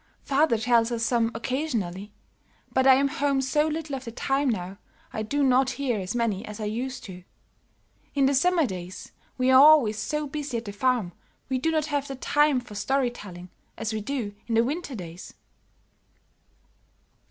[0.23, 2.11] "Father tells us some occasionally,
[2.73, 4.79] but I am home so little of the time now
[5.13, 7.23] I do not hear as many as I used to.
[8.15, 11.11] In the summer days we are always so busy at the farm
[11.49, 14.95] we do not have the time for story telling as we do in the winter
[14.95, 15.35] days."